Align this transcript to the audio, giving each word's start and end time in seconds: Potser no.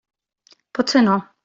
Potser 0.79 1.07
no. 1.07 1.21